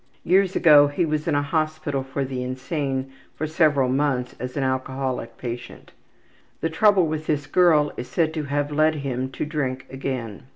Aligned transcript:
Years 0.23 0.55
ago 0.55 0.87
he 0.87 1.05
was 1.05 1.27
in 1.27 1.35
a 1.35 1.43
hospital 1.43 2.01
for 2.01 2.25
the 2.25 2.41
insane 2.43 3.11
for 3.35 3.45
several 3.45 3.87
months 3.87 4.35
as 4.39 4.57
an 4.57 4.63
alcoholic 4.63 5.37
patient. 5.37 5.91
The 6.61 6.71
trouble 6.71 7.05
with 7.05 7.27
this 7.27 7.45
girl 7.45 7.91
is 7.97 8.07
said 8.09 8.33
to 8.33 8.45
have 8.45 8.71
led 8.71 8.95
him 8.95 9.29
to 9.33 9.45
drink 9.45 9.85
again. 9.91 10.47